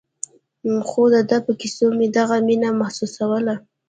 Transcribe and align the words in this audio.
خو 0.87 1.01
د 1.13 1.15
ده 1.29 1.37
په 1.45 1.51
کيسو 1.59 1.85
مې 1.97 2.07
دغه 2.17 2.35
مينه 2.47 2.69
محسوسوله. 2.79 3.55